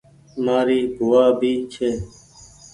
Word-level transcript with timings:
مآري 0.43 0.79
ڀووآ 0.97 1.25
بي 1.39 1.53
ڇي۔ 1.73 1.89